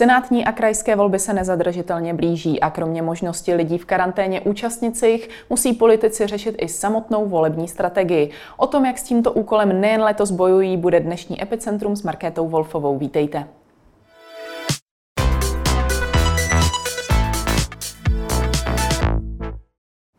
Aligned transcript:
Senátní 0.00 0.44
a 0.44 0.52
krajské 0.52 0.96
volby 0.96 1.18
se 1.18 1.32
nezadržitelně 1.32 2.14
blíží 2.14 2.60
a 2.60 2.70
kromě 2.70 3.02
možnosti 3.02 3.54
lidí 3.54 3.78
v 3.78 3.84
karanténě 3.84 4.40
účastnit 4.40 4.96
se 4.96 5.08
jich, 5.08 5.28
musí 5.50 5.72
politici 5.72 6.26
řešit 6.26 6.54
i 6.58 6.68
samotnou 6.68 7.28
volební 7.28 7.68
strategii. 7.68 8.30
O 8.56 8.66
tom, 8.66 8.84
jak 8.84 8.98
s 8.98 9.02
tímto 9.02 9.32
úkolem 9.32 9.80
nejen 9.80 10.02
letos 10.02 10.30
bojují, 10.30 10.76
bude 10.76 11.00
dnešní 11.00 11.42
epicentrum 11.42 11.96
s 11.96 12.02
Markétou 12.02 12.48
Wolfovou. 12.48 12.98
Vítejte. 12.98 13.59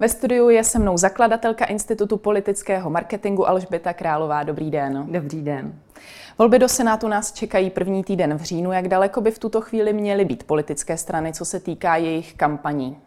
Ve 0.01 0.09
studiu 0.09 0.49
je 0.49 0.63
se 0.63 0.79
mnou 0.79 0.97
zakladatelka 0.97 1.65
Institutu 1.65 2.17
politického 2.17 2.89
marketingu 2.89 3.49
Alžběta 3.49 3.93
Králová. 3.93 4.43
Dobrý 4.43 4.71
den. 4.71 5.05
Dobrý 5.11 5.41
den. 5.41 5.73
Volby 6.39 6.59
do 6.59 6.69
Senátu 6.69 7.07
nás 7.07 7.31
čekají 7.31 7.69
první 7.69 8.03
týden 8.03 8.37
v 8.37 8.41
říjnu. 8.41 8.71
Jak 8.71 8.87
daleko 8.87 9.21
by 9.21 9.31
v 9.31 9.39
tuto 9.39 9.61
chvíli 9.61 9.93
měly 9.93 10.25
být 10.25 10.43
politické 10.43 10.97
strany, 10.97 11.33
co 11.33 11.45
se 11.45 11.59
týká 11.59 11.95
jejich 11.95 12.33
kampaní? 12.33 12.97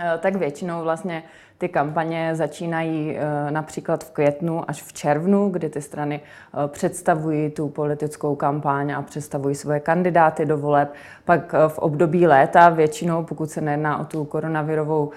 Eh, 0.00 0.18
tak 0.18 0.36
většinou 0.36 0.82
vlastně 0.82 1.22
ty 1.58 1.68
kampaně 1.68 2.30
začínají 2.34 3.16
eh, 3.16 3.50
například 3.50 4.04
v 4.04 4.10
květnu 4.10 4.70
až 4.70 4.82
v 4.82 4.92
červnu, 4.92 5.48
kdy 5.48 5.68
ty 5.68 5.82
strany 5.82 6.20
eh, 6.20 6.68
představují 6.68 7.50
tu 7.50 7.68
politickou 7.68 8.34
kampaň 8.34 8.92
a 8.92 9.02
představují 9.02 9.54
svoje 9.54 9.80
kandidáty 9.80 10.46
do 10.46 10.58
voleb. 10.58 10.94
Pak 11.24 11.54
v 11.68 11.78
období 11.78 12.26
léta 12.26 12.68
většinou, 12.68 13.24
pokud 13.24 13.50
se 13.50 13.60
nejedná 13.60 13.98
o 13.98 14.04
tu 14.04 14.24
koronavirovou 14.24 15.10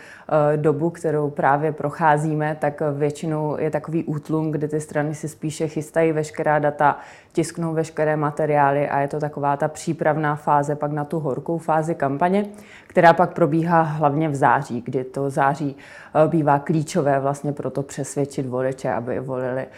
dobu, 0.55 0.89
kterou 0.89 1.29
právě 1.29 1.71
procházíme, 1.71 2.57
tak 2.59 2.81
většinou 2.93 3.57
je 3.59 3.71
takový 3.71 4.03
útlum, 4.03 4.51
kdy 4.51 4.67
ty 4.67 4.81
strany 4.81 5.15
si 5.15 5.29
spíše 5.29 5.67
chystají 5.67 6.11
veškerá 6.11 6.59
data, 6.59 6.99
tisknou 7.37 7.73
veškeré 7.73 8.17
materiály 8.17 8.89
a 8.89 8.99
je 8.99 9.07
to 9.07 9.19
taková 9.19 9.57
ta 9.57 9.67
přípravná 9.67 10.35
fáze 10.35 10.75
pak 10.75 10.91
na 10.91 11.05
tu 11.05 11.19
horkou 11.19 11.57
fázi 11.57 11.95
kampaně, 11.95 12.45
která 12.87 13.13
pak 13.13 13.33
probíhá 13.33 13.81
hlavně 13.81 14.29
v 14.29 14.35
září, 14.35 14.81
kdy 14.81 15.03
to 15.03 15.29
září 15.29 15.75
eh, 15.75 16.27
bývá 16.27 16.59
klíčové 16.59 17.19
vlastně 17.19 17.53
pro 17.53 17.69
to 17.69 17.83
přesvědčit 17.83 18.45
voliče, 18.45 18.93
aby 18.93 19.19
volili 19.19 19.61
eh, 19.61 19.69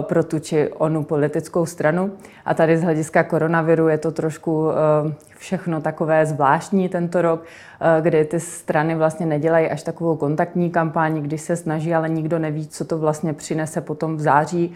pro 0.00 0.24
tu 0.24 0.38
či 0.38 0.68
onu 0.68 1.04
politickou 1.04 1.66
stranu. 1.66 2.12
A 2.44 2.54
tady 2.54 2.78
z 2.78 2.82
hlediska 2.82 3.22
koronaviru 3.22 3.88
je 3.88 3.98
to 3.98 4.10
trošku 4.10 4.70
eh, 4.70 5.14
všechno 5.38 5.80
takové 5.80 6.26
zvláštní 6.26 6.88
tento 6.88 7.22
rok, 7.22 7.44
kdy 8.00 8.24
ty 8.24 8.40
strany 8.40 8.94
vlastně 8.94 9.26
nedělají 9.26 9.70
až 9.70 9.82
takovou 9.82 10.16
kontaktní 10.16 10.70
kampaň, 10.70 11.22
když 11.22 11.40
se 11.40 11.56
snaží, 11.56 11.94
ale 11.94 12.08
nikdo 12.08 12.38
neví, 12.38 12.66
co 12.66 12.84
to 12.84 12.98
vlastně 12.98 13.32
přinese 13.32 13.80
potom 13.80 14.16
v 14.16 14.20
září, 14.20 14.72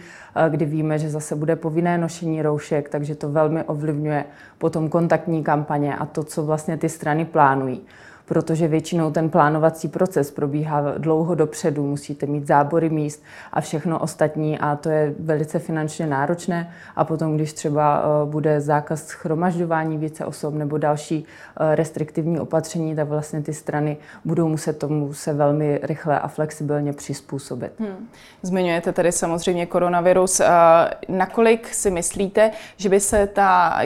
kdy 0.49 0.65
víme, 0.65 0.99
že 0.99 1.09
zase 1.09 1.35
bude 1.35 1.55
povinné 1.55 1.97
nošení 1.97 2.41
roušek, 2.41 2.89
takže 2.89 3.15
to 3.15 3.29
velmi 3.29 3.63
ovlivňuje 3.63 4.25
potom 4.57 4.89
kontaktní 4.89 5.43
kampaně 5.43 5.95
a 5.95 6.05
to, 6.05 6.23
co 6.23 6.43
vlastně 6.43 6.77
ty 6.77 6.89
strany 6.89 7.25
plánují 7.25 7.81
protože 8.31 8.67
většinou 8.67 9.11
ten 9.11 9.29
plánovací 9.29 9.87
proces 9.87 10.31
probíhá 10.31 10.97
dlouho 10.97 11.35
dopředu, 11.35 11.87
musíte 11.87 12.25
mít 12.25 12.47
zábory 12.47 12.89
míst 12.89 13.23
a 13.53 13.61
všechno 13.61 13.99
ostatní 13.99 14.59
a 14.59 14.75
to 14.75 14.89
je 14.89 15.15
velice 15.19 15.59
finančně 15.59 16.07
náročné 16.07 16.73
a 16.95 17.03
potom, 17.05 17.35
když 17.35 17.53
třeba 17.53 18.03
eh, 18.03 18.25
bude 18.25 18.61
zákaz 18.61 19.07
schromažďování 19.07 19.97
více 19.97 20.25
osob 20.25 20.53
nebo 20.53 20.77
další 20.77 21.25
eh, 21.59 21.75
restriktivní 21.75 22.39
opatření, 22.39 22.95
tak 22.95 23.07
vlastně 23.07 23.41
ty 23.41 23.53
strany 23.53 23.97
budou 24.25 24.47
muset 24.47 24.77
tomu 24.77 25.13
se 25.13 25.33
velmi 25.33 25.79
rychle 25.83 26.19
a 26.19 26.27
flexibilně 26.27 26.93
přizpůsobit. 26.93 27.71
Hmm. 27.79 28.07
Zmiňujete 28.41 28.91
tady 28.91 29.11
samozřejmě 29.11 29.65
koronavirus. 29.65 30.41
Nakolik 31.09 31.73
si 31.73 31.91
myslíte, 31.91 32.51
že 32.77 32.89
by 32.89 32.99
se 32.99 33.27
ta 33.27 33.79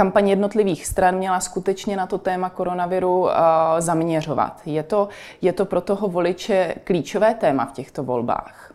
kampaň 0.00 0.28
jednotlivých 0.28 0.86
stran 0.86 1.14
měla 1.16 1.40
skutečně 1.40 1.96
na 1.96 2.06
to 2.06 2.18
téma 2.18 2.50
koronaviru 2.50 3.20
uh, 3.20 3.30
zaměřovat. 3.78 4.60
Je 4.66 4.82
to, 4.82 5.08
je 5.42 5.52
to 5.52 5.64
pro 5.64 5.80
toho 5.80 6.08
voliče 6.08 6.74
klíčové 6.84 7.34
téma 7.34 7.66
v 7.66 7.72
těchto 7.72 8.02
volbách? 8.02 8.72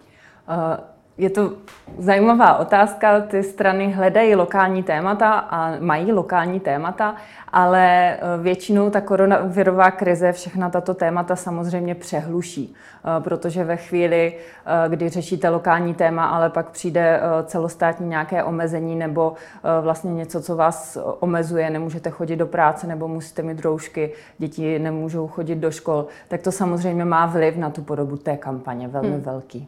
Uh 0.47 0.95
je 1.17 1.29
to 1.29 1.53
zajímavá 1.97 2.57
otázka. 2.57 3.21
Ty 3.21 3.43
strany 3.43 3.91
hledají 3.91 4.35
lokální 4.35 4.83
témata 4.83 5.31
a 5.33 5.79
mají 5.79 6.11
lokální 6.11 6.59
témata, 6.59 7.15
ale 7.53 8.13
eh, 8.13 8.19
většinou 8.41 8.89
ta 8.89 9.01
koronavirová 9.01 9.91
krize 9.91 10.31
všechna 10.31 10.69
tato 10.69 10.93
témata 10.93 11.35
samozřejmě 11.35 11.95
přehluší, 11.95 12.73
eh, 12.73 12.94
protože 13.19 13.63
ve 13.63 13.77
chvíli, 13.77 14.33
eh, 14.65 14.89
kdy 14.89 15.09
řešíte 15.09 15.49
lokální 15.49 15.93
téma, 15.93 16.25
ale 16.25 16.49
pak 16.49 16.69
přijde 16.69 17.21
celostátní 17.45 18.07
nějaké 18.07 18.43
omezení 18.43 18.95
nebo 18.95 19.33
vlastně 19.81 20.13
něco, 20.13 20.41
co 20.41 20.55
vás 20.55 20.97
omezuje, 21.19 21.69
nemůžete 21.69 22.09
chodit 22.09 22.35
do 22.35 22.47
práce 22.47 22.87
nebo 22.87 23.07
musíte 23.07 23.41
mít 23.41 23.61
roušky, 23.61 24.11
děti 24.37 24.79
nemůžou 24.79 25.27
chodit 25.27 25.55
do 25.55 25.71
škol, 25.71 26.05
tak 26.27 26.41
to 26.41 26.51
samozřejmě 26.51 27.05
má 27.05 27.25
vliv 27.25 27.57
na 27.57 27.69
tu 27.69 27.81
podobu 27.81 28.17
té 28.17 28.37
kampaně, 28.37 28.87
velmi 28.87 29.09
hmm. 29.09 29.21
velký. 29.21 29.67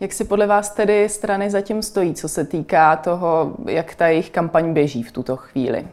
Jak 0.00 0.12
si 0.12 0.24
podle 0.24 0.46
vás 0.46 0.70
tedy 0.70 1.08
strany 1.08 1.50
zatím 1.50 1.82
stojí, 1.82 2.14
co 2.14 2.28
se 2.28 2.44
týká 2.44 2.96
toho, 2.96 3.52
jak 3.66 3.94
ta 3.94 4.06
jejich 4.06 4.30
kampaň 4.30 4.72
běží 4.72 5.02
v 5.02 5.12
tuto 5.12 5.36
chvíli? 5.36 5.84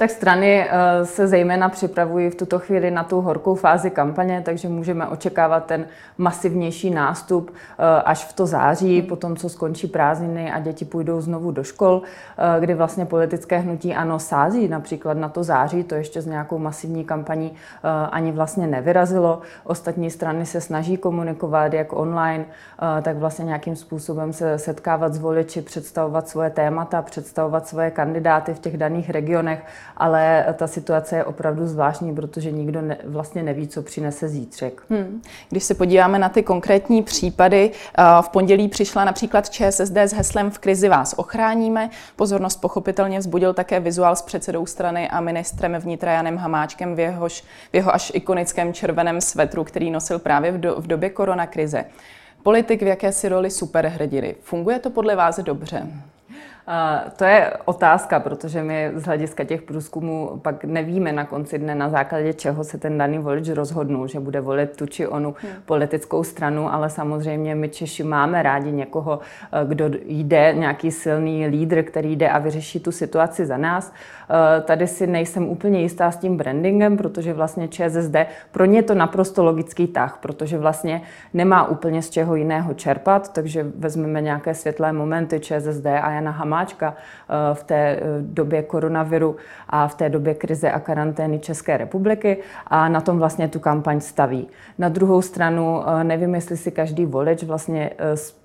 Tak 0.00 0.10
strany 0.10 0.68
eh, 0.70 1.06
se 1.06 1.26
zejména 1.26 1.68
připravují 1.68 2.30
v 2.30 2.34
tuto 2.34 2.58
chvíli 2.58 2.90
na 2.90 3.04
tu 3.04 3.20
horkou 3.20 3.54
fázi 3.54 3.90
kampaně, 3.90 4.42
takže 4.44 4.68
můžeme 4.68 5.06
očekávat 5.06 5.66
ten 5.66 5.86
masivnější 6.18 6.90
nástup 6.90 7.50
eh, 7.54 8.02
až 8.02 8.24
v 8.24 8.32
to 8.32 8.46
září, 8.46 9.02
po 9.02 9.16
tom, 9.16 9.36
co 9.36 9.48
skončí 9.48 9.86
prázdniny 9.86 10.52
a 10.52 10.60
děti 10.60 10.84
půjdou 10.84 11.20
znovu 11.20 11.50
do 11.50 11.64
škol, 11.64 12.02
eh, 12.02 12.60
kdy 12.60 12.74
vlastně 12.74 13.06
politické 13.06 13.58
hnutí 13.58 13.94
ano 13.94 14.18
sází 14.18 14.68
například 14.68 15.16
na 15.16 15.28
to 15.28 15.44
září, 15.44 15.84
to 15.84 15.94
ještě 15.94 16.22
s 16.22 16.26
nějakou 16.26 16.58
masivní 16.58 17.04
kampaní 17.04 17.52
ani 18.10 18.32
vlastně 18.32 18.66
nevyrazilo. 18.66 19.40
Ostatní 19.64 20.10
strany 20.10 20.46
se 20.46 20.60
snaží 20.60 20.96
komunikovat 20.96 21.72
jak 21.72 21.92
online, 21.92 22.44
tak 23.02 23.16
vlastně 23.16 23.44
nějakým 23.44 23.76
způsobem 23.76 24.32
se 24.32 24.58
setkávat 24.58 25.14
s 25.14 25.18
voliči, 25.18 25.62
představovat 25.62 26.28
svoje 26.28 26.50
témata, 26.50 27.02
představovat 27.02 27.68
svoje 27.68 27.90
kandidáty 27.90 28.54
v 28.54 28.58
těch 28.58 28.76
daných 28.76 29.10
regionech 29.10 29.62
ale 29.96 30.44
ta 30.54 30.66
situace 30.66 31.16
je 31.16 31.24
opravdu 31.24 31.66
zvláštní, 31.66 32.14
protože 32.14 32.50
nikdo 32.50 32.82
ne, 32.82 32.96
vlastně 33.04 33.42
neví, 33.42 33.68
co 33.68 33.82
přinese 33.82 34.28
zítřek. 34.28 34.82
Hmm. 34.90 35.22
Když 35.48 35.64
se 35.64 35.74
podíváme 35.74 36.18
na 36.18 36.28
ty 36.28 36.42
konkrétní 36.42 37.02
případy, 37.02 37.70
eh, 37.98 38.02
v 38.20 38.28
pondělí 38.28 38.68
přišla 38.68 39.04
například 39.04 39.50
ČSSD 39.50 39.96
s 39.96 40.12
heslem 40.12 40.50
V 40.50 40.58
krizi 40.58 40.88
vás 40.88 41.14
ochráníme. 41.16 41.90
Pozornost 42.16 42.56
pochopitelně 42.56 43.18
vzbudil 43.18 43.54
také 43.54 43.80
vizuál 43.80 44.16
s 44.16 44.22
předsedou 44.22 44.66
strany 44.66 45.08
a 45.08 45.20
ministrem 45.20 45.76
vnitra 45.76 46.12
Janem 46.12 46.36
Hamáčkem 46.36 46.94
v, 46.94 47.00
jehož, 47.00 47.44
v 47.72 47.76
jeho 47.76 47.94
až 47.94 48.12
ikonickém 48.14 48.72
červeném 48.72 49.20
svetru, 49.20 49.64
který 49.64 49.90
nosil 49.90 50.18
právě 50.18 50.52
v, 50.52 50.60
do, 50.60 50.74
v 50.80 50.86
době 50.86 51.10
koronakrize. 51.10 51.84
Politik 52.42 52.82
v 52.82 52.86
jakési 52.86 53.28
roli 53.28 53.50
superhrdiny. 53.50 54.34
Funguje 54.42 54.78
to 54.78 54.90
podle 54.90 55.16
vás 55.16 55.38
dobře? 55.38 55.86
To 57.16 57.24
je 57.24 57.52
otázka, 57.64 58.20
protože 58.20 58.62
my 58.62 58.92
z 58.94 59.04
hlediska 59.04 59.44
těch 59.44 59.62
průzkumů 59.62 60.40
pak 60.42 60.64
nevíme 60.64 61.12
na 61.12 61.24
konci 61.24 61.58
dne, 61.58 61.74
na 61.74 61.88
základě 61.88 62.32
čeho 62.32 62.64
se 62.64 62.78
ten 62.78 62.98
daný 62.98 63.18
volič 63.18 63.48
rozhodnul, 63.48 64.06
že 64.06 64.20
bude 64.20 64.40
volit 64.40 64.76
tu 64.76 64.86
či 64.86 65.06
onu 65.06 65.34
hmm. 65.42 65.52
politickou 65.66 66.24
stranu, 66.24 66.72
ale 66.72 66.90
samozřejmě 66.90 67.54
my 67.54 67.68
Češi 67.68 68.02
máme 68.02 68.42
rádi 68.42 68.72
někoho, 68.72 69.18
eh, 69.52 69.64
kdo 69.66 69.90
jde, 70.04 70.54
nějaký 70.56 70.90
silný 70.90 71.46
lídr, 71.46 71.82
který 71.82 72.16
jde 72.16 72.28
a 72.28 72.38
vyřeší 72.38 72.80
tu 72.80 72.92
situaci 72.92 73.46
za 73.46 73.56
nás. 73.56 73.92
Eh, 74.30 74.60
tady 74.60 74.86
si 74.86 75.06
nejsem 75.06 75.48
úplně 75.48 75.80
jistá 75.80 76.10
s 76.10 76.16
tím 76.16 76.36
brandingem, 76.36 76.96
protože 76.96 77.32
vlastně 77.32 77.68
ČSSD, 77.68 78.16
pro 78.50 78.64
ně 78.64 78.78
je 78.78 78.82
to 78.82 78.94
naprosto 78.94 79.44
logický 79.44 79.86
tah, 79.86 80.18
protože 80.22 80.58
vlastně 80.58 81.02
nemá 81.34 81.68
úplně 81.68 82.02
z 82.02 82.10
čeho 82.10 82.34
jiného 82.34 82.74
čerpat, 82.74 83.32
takže 83.32 83.66
vezmeme 83.76 84.20
nějaké 84.20 84.54
světlé 84.54 84.92
momenty 84.92 85.40
ČSSD 85.40 85.86
a 85.86 86.10
Jana 86.10 86.30
Hamáčka 86.60 86.94
eh, 86.94 87.54
v 87.54 87.64
té 87.64 87.74
eh, 87.74 88.00
době 88.20 88.62
koronaviru 88.62 89.36
a 89.68 89.88
v 89.88 89.94
té 89.94 90.08
době 90.08 90.34
krize 90.34 90.70
a 90.70 90.80
karantény 90.80 91.38
České 91.38 91.76
republiky 91.76 92.38
a 92.66 92.88
na 92.88 93.00
tom 93.00 93.18
vlastně 93.18 93.48
tu 93.48 93.58
kampaň 93.60 94.00
staví. 94.00 94.48
Na 94.78 94.88
druhou 94.88 95.22
stranu 95.22 95.82
nevím, 96.02 96.34
jestli 96.34 96.56
si 96.56 96.70
každý 96.70 97.06
volič 97.06 97.42
vlastně 97.42 97.90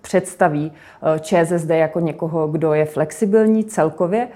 představí 0.02 0.72
ČSSD 1.20 1.70
jako 1.70 2.00
někoho, 2.00 2.48
kdo 2.48 2.74
je 2.74 2.86
flexibilní 2.86 3.64
celkově 3.64 4.28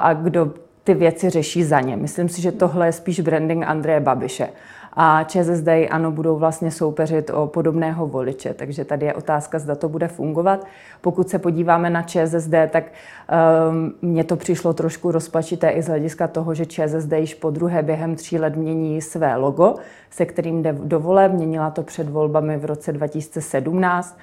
a 0.00 0.14
kdo 0.14 0.52
ty 0.84 0.94
věci 0.94 1.30
řeší 1.30 1.64
za 1.64 1.80
ně. 1.80 1.96
Myslím 1.96 2.28
si, 2.28 2.42
že 2.42 2.52
tohle 2.52 2.86
je 2.86 2.92
spíš 2.92 3.20
branding 3.20 3.64
Andreje 3.66 4.00
Babiše. 4.00 4.48
A 4.98 5.24
ČSSD 5.24 5.68
ano 5.90 6.10
budou 6.10 6.36
vlastně 6.36 6.70
soupeřit 6.70 7.30
o 7.30 7.46
podobného 7.46 8.06
voliče, 8.06 8.54
takže 8.54 8.84
tady 8.84 9.06
je 9.06 9.14
otázka, 9.14 9.58
zda 9.58 9.74
to 9.74 9.88
bude 9.88 10.08
fungovat. 10.08 10.66
Pokud 11.00 11.28
se 11.28 11.38
podíváme 11.38 11.90
na 11.90 12.02
ČSSD, 12.02 12.54
tak 12.70 12.84
um, 13.70 13.94
mně 14.02 14.24
to 14.24 14.36
přišlo 14.36 14.72
trošku 14.72 15.10
rozpačité 15.10 15.70
i 15.70 15.82
z 15.82 15.86
hlediska 15.86 16.28
toho, 16.28 16.54
že 16.54 16.66
ČSSD 16.66 17.12
již 17.12 17.34
po 17.34 17.50
druhé 17.50 17.82
během 17.82 18.16
tří 18.16 18.38
let 18.38 18.56
mění 18.56 19.02
své 19.02 19.36
logo, 19.36 19.74
se 20.10 20.26
kterým 20.26 20.62
jde 20.62 20.72
do 20.72 21.00
voleb. 21.00 21.32
Měnila 21.32 21.70
to 21.70 21.82
před 21.82 22.08
volbami 22.08 22.56
v 22.56 22.64
roce 22.64 22.92
2017 22.92 24.18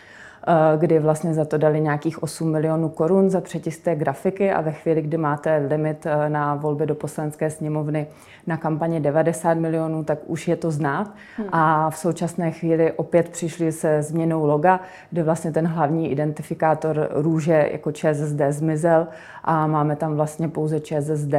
kdy 0.77 0.99
vlastně 0.99 1.33
za 1.33 1.45
to 1.45 1.57
dali 1.57 1.81
nějakých 1.81 2.23
8 2.23 2.51
milionů 2.51 2.89
korun 2.89 3.29
za 3.29 3.41
přetisté 3.41 3.95
grafiky 3.95 4.51
a 4.51 4.61
ve 4.61 4.71
chvíli, 4.71 5.01
kdy 5.01 5.17
máte 5.17 5.57
limit 5.69 6.07
na 6.27 6.55
volby 6.55 6.85
do 6.85 6.95
poslanecké 6.95 7.49
sněmovny 7.49 8.07
na 8.47 8.57
kampaně 8.57 8.99
90 8.99 9.53
milionů, 9.53 10.03
tak 10.03 10.19
už 10.25 10.47
je 10.47 10.55
to 10.55 10.71
znát. 10.71 11.11
Hmm. 11.37 11.47
A 11.51 11.89
v 11.89 11.97
současné 11.97 12.51
chvíli 12.51 12.91
opět 12.91 13.29
přišli 13.29 13.71
se 13.71 14.01
změnou 14.01 14.45
loga, 14.45 14.79
kde 15.11 15.23
vlastně 15.23 15.51
ten 15.51 15.67
hlavní 15.67 16.11
identifikátor 16.11 17.07
růže 17.11 17.69
jako 17.71 17.91
ČSSD 17.91 18.41
zmizel 18.49 19.07
a 19.43 19.67
máme 19.67 19.95
tam 19.95 20.15
vlastně 20.15 20.47
pouze 20.47 20.79
ČSSD. 20.79 21.33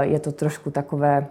Je 0.00 0.18
to 0.20 0.32
trošku 0.32 0.70
takové 0.70 1.26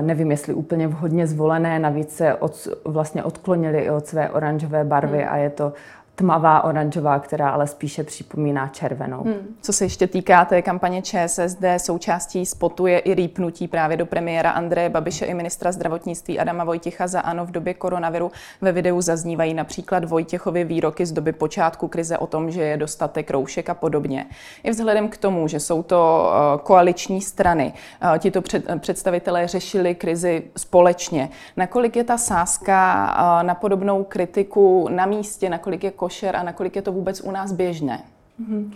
nevím, 0.00 0.30
jestli 0.30 0.54
úplně 0.54 0.88
vhodně 0.88 1.26
zvolené, 1.26 1.78
navíc 1.78 2.16
se 2.16 2.34
od, 2.34 2.68
vlastně 2.84 3.24
odklonili 3.24 3.78
i 3.78 3.90
od 3.90 4.06
své 4.06 4.30
oranžové 4.30 4.84
barvy 4.84 5.18
hmm. 5.18 5.28
a 5.30 5.36
je 5.36 5.50
to 5.50 5.72
tmavá 6.18 6.64
oranžová, 6.64 7.18
která 7.18 7.50
ale 7.50 7.66
spíše 7.66 8.04
připomíná 8.04 8.68
červenou. 8.68 9.22
Hmm. 9.22 9.56
Co 9.62 9.72
se 9.72 9.84
ještě 9.84 10.06
týká 10.06 10.44
té 10.44 10.62
kampaně 10.62 11.02
ČSSD, 11.02 11.64
součástí 11.76 12.46
spotu 12.46 12.86
je 12.86 12.98
i 12.98 13.14
rýpnutí 13.14 13.68
právě 13.68 13.96
do 13.96 14.06
premiéra 14.06 14.50
Andreje 14.50 14.88
Babiše 14.88 15.26
i 15.26 15.34
ministra 15.34 15.72
zdravotnictví 15.72 16.38
Adama 16.38 16.64
Vojtěcha 16.64 17.06
za 17.06 17.20
ANO 17.20 17.46
v 17.46 17.50
době 17.50 17.74
koronaviru. 17.74 18.30
Ve 18.60 18.72
videu 18.72 19.00
zaznívají 19.00 19.54
například 19.54 20.04
Vojtěchovy 20.04 20.64
výroky 20.64 21.06
z 21.06 21.12
doby 21.12 21.32
počátku 21.32 21.88
krize 21.88 22.18
o 22.18 22.26
tom, 22.26 22.50
že 22.50 22.62
je 22.62 22.76
dostatek 22.76 23.30
roušek 23.30 23.70
a 23.70 23.74
podobně. 23.74 24.26
I 24.62 24.70
vzhledem 24.70 25.08
k 25.08 25.16
tomu, 25.16 25.48
že 25.48 25.60
jsou 25.60 25.82
to 25.82 26.32
eh, 26.32 26.58
koaliční 26.62 27.20
strany, 27.20 27.72
eh, 28.14 28.18
tito 28.18 28.42
představitelé 28.78 29.48
řešili 29.48 29.94
krizi 29.94 30.42
společně. 30.56 31.28
Nakolik 31.56 31.96
je 31.96 32.04
ta 32.04 32.18
sázka 32.18 33.06
eh, 33.40 33.44
na 33.44 33.54
podobnou 33.54 34.04
kritiku 34.04 34.88
na 34.90 35.06
místě, 35.06 35.50
nakolik 35.50 35.84
je 35.84 35.90
košer 36.08 36.36
a 36.36 36.42
nakolik 36.42 36.76
je 36.76 36.82
to 36.82 36.92
vůbec 36.92 37.20
u 37.20 37.30
nás 37.30 37.52
běžné? 37.52 38.02
Mm-hmm. 38.40 38.72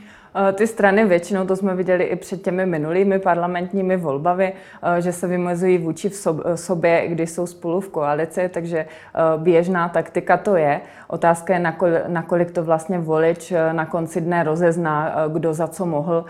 Ty 0.52 0.66
strany 0.66 1.04
většinou, 1.04 1.46
to 1.46 1.56
jsme 1.56 1.74
viděli 1.74 2.04
i 2.04 2.16
před 2.16 2.42
těmi 2.42 2.66
minulými 2.66 3.18
parlamentními 3.18 3.96
volbami, 3.96 4.52
eh, 4.82 5.00
že 5.00 5.12
se 5.12 5.26
vymezují 5.26 5.78
vůči 5.78 6.08
v 6.08 6.28
sobě, 6.54 7.08
když 7.08 7.30
jsou 7.30 7.46
spolu 7.46 7.80
v 7.80 7.88
koalici, 7.88 8.48
takže 8.48 8.78
eh, 8.78 8.88
běžná 9.36 9.88
taktika 9.88 10.36
to 10.36 10.56
je. 10.56 10.80
Otázka 11.08 11.54
je, 11.54 11.72
nakolik 12.06 12.50
to 12.50 12.64
vlastně 12.64 12.98
volič 12.98 13.52
na 13.72 13.86
konci 13.86 14.20
dne 14.20 14.44
rozezná, 14.44 15.14
kdo 15.28 15.54
za 15.54 15.68
co 15.68 15.86
mohl. 15.86 16.24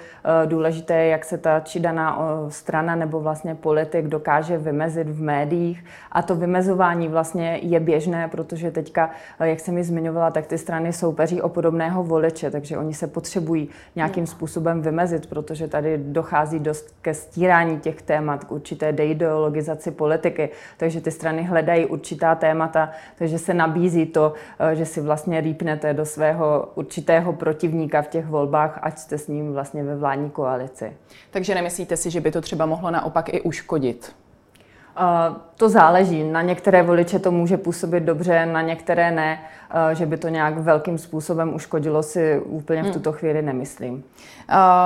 Důležité 0.47 0.95
je, 0.95 1.09
jak 1.09 1.25
se 1.25 1.39
ta 1.39 1.61
či 1.61 1.81
daná 1.81 2.19
strana 2.49 2.95
nebo 2.95 3.21
vlastně 3.21 3.55
politik 3.55 4.07
dokáže 4.07 4.59
vymezit 4.59 5.09
v 5.09 5.23
médiích. 5.23 5.85
A 6.13 6.23
to 6.23 6.37
vymezování 6.37 7.09
vlastně 7.09 7.59
je 7.63 7.81
běžné, 7.81 8.29
protože 8.29 8.71
teďka, 8.71 9.11
jak 9.41 9.61
jsem 9.61 9.75
mi 9.75 9.85
zmiňovala, 9.85 10.31
tak 10.31 10.47
ty 10.47 10.59
strany 10.59 10.93
soupeří 10.93 11.43
o 11.43 11.49
podobného 11.49 12.03
voliče, 12.03 12.51
takže 12.51 12.79
oni 12.79 12.95
se 12.95 13.07
potřebují 13.07 13.69
nějakým 13.97 14.27
způsobem 14.27 14.83
vymezit, 14.83 15.27
protože 15.27 15.69
tady 15.69 15.99
dochází 15.99 16.59
dost 16.59 16.95
ke 17.03 17.15
stírání 17.15 17.81
těch 17.81 18.03
témat, 18.03 18.45
k 18.45 18.53
určité 18.53 18.93
deideologizaci 18.93 19.91
politiky, 19.91 20.51
takže 20.77 21.01
ty 21.01 21.11
strany 21.11 21.43
hledají 21.43 21.87
určitá 21.87 22.35
témata, 22.35 22.91
takže 23.19 23.39
se 23.39 23.55
nabízí 23.55 24.07
to, 24.07 24.33
eh, 24.59 24.77
že 24.77 24.87
si 24.87 25.01
vlastně 25.01 25.41
rýpnete 25.41 25.95
do 25.95 26.07
svého 26.07 26.69
určitého 26.75 27.33
protivníka 27.33 28.03
v 28.03 28.09
těch 28.09 28.27
volbách, 28.27 28.79
ať 28.83 28.99
jste 28.99 29.19
s 29.19 29.29
ním 29.29 29.53
vlastně 29.53 29.85
ve 29.85 29.97
vládní 29.97 30.31
koalici. 30.31 30.93
Takže 31.31 31.55
nemyslíte 31.55 31.97
si, 31.97 32.11
že 32.11 32.21
by 32.21 32.31
to 32.31 32.41
třeba 32.41 32.67
mohlo 32.67 32.91
naopak 32.91 33.35
i 33.35 33.41
uškodit? 33.41 34.22
To 35.57 35.69
záleží. 35.69 36.25
Na 36.25 36.43
některé 36.43 36.83
voliče 36.83 37.19
to 37.19 37.31
může 37.31 37.57
působit 37.57 38.01
dobře, 38.01 38.47
na 38.47 38.63
některé 38.63 39.11
ne. 39.11 39.39
Že 39.93 40.07
by 40.07 40.17
to 40.17 40.29
nějak 40.29 40.59
velkým 40.59 40.99
způsobem 40.99 41.55
uškodilo, 41.55 42.03
si 42.03 42.41
úplně 42.45 42.83
v 42.83 42.85
hmm. 42.85 42.93
tuto 42.93 43.13
chvíli 43.13 43.43
nemyslím. 43.43 44.05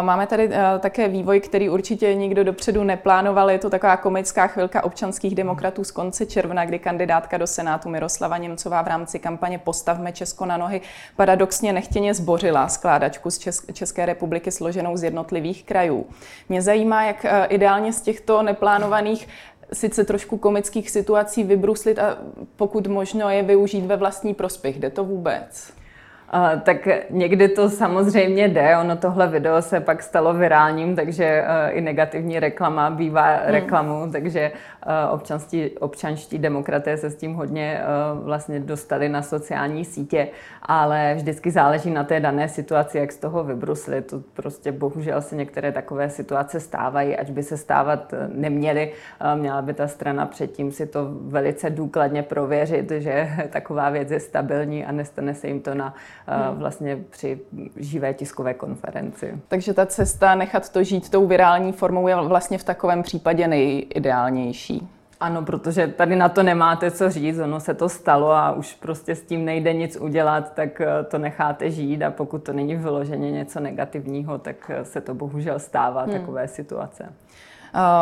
Máme 0.02 0.26
tady 0.26 0.50
také 0.80 1.08
vývoj, 1.08 1.40
který 1.40 1.68
určitě 1.68 2.14
nikdo 2.14 2.44
dopředu 2.44 2.84
neplánoval. 2.84 3.50
Je 3.50 3.58
to 3.58 3.70
taková 3.70 3.96
komická 3.96 4.46
chvilka 4.46 4.84
občanských 4.84 5.34
demokratů 5.34 5.84
z 5.84 5.90
konce 5.90 6.26
června, 6.26 6.64
kdy 6.64 6.78
kandidátka 6.78 7.38
do 7.38 7.46
Senátu 7.46 7.88
Miroslava 7.88 8.38
Němcová 8.38 8.82
v 8.82 8.86
rámci 8.86 9.18
kampaně 9.18 9.58
Postavme 9.58 10.12
Česko 10.12 10.46
na 10.46 10.56
nohy 10.56 10.80
paradoxně 11.16 11.72
nechtěně 11.72 12.14
zbořila 12.14 12.68
skládačku 12.68 13.30
z 13.30 13.38
České 13.72 14.06
republiky 14.06 14.50
složenou 14.50 14.96
z 14.96 15.02
jednotlivých 15.02 15.64
krajů. 15.64 16.06
Mě 16.48 16.62
zajímá, 16.62 17.04
jak 17.04 17.26
ideálně 17.48 17.92
z 17.92 18.00
těchto 18.00 18.42
neplánovaných 18.42 19.28
sice 19.72 20.04
trošku 20.04 20.36
komických 20.36 20.90
situací 20.90 21.44
vybruslit 21.44 21.98
a 21.98 22.18
pokud 22.56 22.86
možno 22.86 23.30
je 23.30 23.42
využít 23.42 23.86
ve 23.86 23.96
vlastní 23.96 24.34
prospěch. 24.34 24.78
Jde 24.78 24.90
to 24.90 25.04
vůbec? 25.04 25.72
Uh, 26.34 26.60
tak 26.60 26.88
někdy 27.10 27.48
to 27.48 27.70
samozřejmě 27.70 28.48
jde, 28.48 28.76
ono 28.76 28.96
tohle 28.96 29.28
video 29.28 29.62
se 29.62 29.80
pak 29.80 30.02
stalo 30.02 30.34
virálním, 30.34 30.96
takže 30.96 31.44
uh, 31.44 31.78
i 31.78 31.80
negativní 31.80 32.40
reklama 32.40 32.90
bývá 32.90 33.36
hmm. 33.36 33.40
reklamou, 33.46 34.10
takže 34.12 34.52
uh, 34.86 35.14
občanstí, 35.14 35.70
občanští 35.70 36.38
demokraté 36.38 36.96
se 36.96 37.10
s 37.10 37.16
tím 37.16 37.34
hodně 37.34 37.80
vlastně 38.22 38.60
dostali 38.60 39.08
na 39.08 39.22
sociální 39.22 39.84
sítě, 39.84 40.28
ale 40.62 41.14
vždycky 41.14 41.50
záleží 41.50 41.90
na 41.90 42.04
té 42.04 42.20
dané 42.20 42.48
situaci, 42.48 42.98
jak 42.98 43.12
z 43.12 43.16
toho 43.16 43.44
vybrusli. 43.44 44.02
To 44.02 44.20
prostě 44.34 44.72
bohužel 44.72 45.22
se 45.22 45.36
některé 45.36 45.72
takové 45.72 46.10
situace 46.10 46.60
stávají, 46.60 47.16
ať 47.16 47.30
by 47.30 47.42
se 47.42 47.56
stávat 47.56 48.14
neměly. 48.28 48.92
Měla 49.34 49.62
by 49.62 49.74
ta 49.74 49.88
strana 49.88 50.26
předtím 50.26 50.72
si 50.72 50.86
to 50.86 51.08
velice 51.10 51.70
důkladně 51.70 52.22
prověřit, 52.22 52.90
že 52.90 53.28
taková 53.50 53.90
věc 53.90 54.10
je 54.10 54.20
stabilní 54.20 54.84
a 54.84 54.92
nestane 54.92 55.34
se 55.34 55.48
jim 55.48 55.60
to 55.60 55.74
na. 55.74 55.94
Vlastně 56.52 56.98
při 57.10 57.40
živé 57.76 58.14
tiskové 58.14 58.54
konferenci. 58.54 59.40
Takže 59.48 59.74
ta 59.74 59.86
cesta 59.86 60.34
nechat 60.34 60.72
to 60.72 60.82
žít 60.82 61.10
tou 61.10 61.26
virální 61.26 61.72
formou 61.72 62.08
je 62.08 62.16
vlastně 62.16 62.58
v 62.58 62.64
takovém 62.64 63.02
případě 63.02 63.48
nejideálnější. 63.48 64.88
Ano, 65.20 65.42
protože 65.42 65.86
tady 65.86 66.16
na 66.16 66.28
to 66.28 66.42
nemáte 66.42 66.90
co 66.90 67.10
říct, 67.10 67.38
ono 67.38 67.60
se 67.60 67.74
to 67.74 67.88
stalo 67.88 68.30
a 68.30 68.52
už 68.52 68.74
prostě 68.74 69.14
s 69.14 69.22
tím 69.22 69.44
nejde 69.44 69.72
nic 69.72 69.96
udělat, 69.96 70.54
tak 70.54 70.80
eh, 70.80 71.04
to 71.04 71.18
necháte 71.18 71.70
žít 71.70 72.02
a 72.02 72.10
pokud 72.10 72.42
to 72.42 72.52
není 72.52 72.76
vyloženě 72.76 73.30
něco 73.30 73.60
negativního, 73.60 74.38
tak 74.38 74.70
eh, 74.70 74.84
se 74.84 75.00
to 75.00 75.14
bohužel 75.14 75.58
stává, 75.58 76.02
hmm. 76.02 76.12
takové 76.12 76.48
situace. 76.48 77.12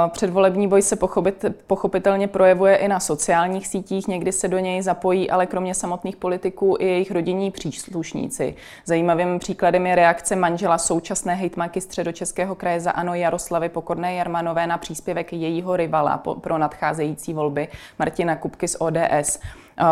Předvolební 0.09 0.69
boj 0.69 0.83
se 0.83 0.97
pochopit, 0.97 1.45
pochopitelně 1.67 2.29
projevuje 2.29 2.77
i 2.77 2.89
na 2.89 3.01
sociálních 3.01 3.67
sítích, 3.67 4.09
někdy 4.09 4.33
se 4.33 4.49
do 4.49 4.59
něj 4.59 4.83
zapojí, 4.83 5.31
ale 5.31 5.47
kromě 5.47 5.75
samotných 5.75 6.17
politiků 6.17 6.77
i 6.79 6.87
jejich 6.87 7.11
rodinní 7.11 7.51
příslušníci. 7.51 8.55
Zajímavým 8.85 9.39
příkladem 9.39 9.87
je 9.87 9.95
reakce 9.95 10.37
manžela 10.37 10.79
současné 10.79 11.35
hejtmanky 11.35 11.81
středočeského 11.81 12.55
kraje 12.55 12.81
za 12.81 12.91
ANO 12.91 13.15
Jaroslavy 13.15 13.69
Pokorné 13.69 14.15
Jarmanové 14.15 14.67
na 14.67 14.79
příspěvek 14.79 15.33
jejího 15.33 15.77
rivala 15.77 16.23
pro 16.41 16.59
nadcházející 16.59 17.35
volby 17.35 17.69
Martina 17.99 18.37
Kupky 18.37 18.69
z 18.69 18.77
ODS. 18.79 19.41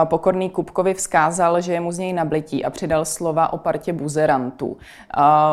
Pokorný 0.05 0.51
Kupkovi 0.51 0.95
vzkázal, 0.95 1.61
že 1.61 1.73
je 1.73 1.81
mu 1.81 1.93
z 1.93 1.99
něj 1.99 2.12
nablití 2.12 2.65
a 2.65 2.71
přidal 2.71 3.05
slova 3.05 3.53
o 3.53 3.59
partě 3.59 3.93
buzerantů. 3.93 4.77